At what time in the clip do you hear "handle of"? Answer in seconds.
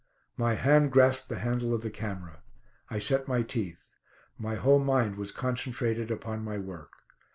1.37-1.81